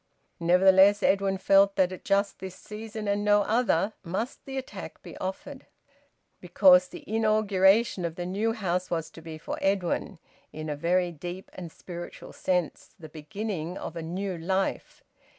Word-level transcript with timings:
Nevertheless 0.39 1.03
Edwin 1.03 1.37
felt 1.37 1.75
that 1.75 1.91
at 1.91 2.03
just 2.03 2.39
this 2.39 2.55
season, 2.55 3.07
and 3.07 3.23
no 3.23 3.43
other, 3.43 3.93
must 4.03 4.45
the 4.47 4.57
attack 4.57 4.99
be 5.03 5.15
offered. 5.17 5.67
Because 6.39 6.87
the 6.87 7.07
inauguration 7.07 8.03
of 8.03 8.15
the 8.15 8.25
new 8.25 8.53
house 8.53 8.89
was 8.89 9.11
to 9.11 9.21
be 9.21 9.37
for 9.37 9.59
Edwin, 9.61 10.17
in 10.51 10.69
a 10.71 10.75
very 10.75 11.11
deep 11.11 11.51
and 11.53 11.71
spiritual 11.71 12.33
sense, 12.33 12.95
the 12.97 13.09
beginning 13.09 13.77
of 13.77 13.93
the 13.93 14.01
new 14.01 14.35
life! 14.39 15.03